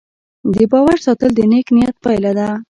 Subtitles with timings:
[0.53, 2.47] د باور ساتل د نیک نیت پایله ده.